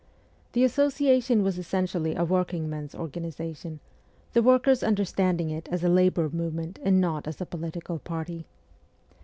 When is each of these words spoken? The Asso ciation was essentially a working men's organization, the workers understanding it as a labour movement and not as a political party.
The 0.53 0.63
Asso 0.65 0.87
ciation 0.87 1.43
was 1.43 1.59
essentially 1.59 2.15
a 2.15 2.23
working 2.25 2.67
men's 2.67 2.95
organization, 2.95 3.79
the 4.33 4.41
workers 4.41 4.81
understanding 4.81 5.51
it 5.51 5.69
as 5.71 5.83
a 5.83 5.89
labour 5.89 6.27
movement 6.31 6.79
and 6.81 6.99
not 6.99 7.27
as 7.27 7.39
a 7.39 7.45
political 7.45 7.99
party. 7.99 8.47